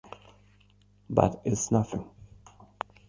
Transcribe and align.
But 1.11 1.41
it's 1.45 1.69
nothing. 1.71 2.09